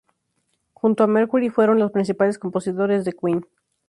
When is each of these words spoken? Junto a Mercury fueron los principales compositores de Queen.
Junto 0.73 1.03
a 1.03 1.07
Mercury 1.07 1.49
fueron 1.51 1.77
los 1.77 1.91
principales 1.91 2.39
compositores 2.39 3.05
de 3.05 3.13
Queen. 3.13 3.45